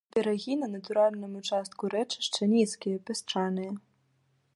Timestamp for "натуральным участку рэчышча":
0.75-2.43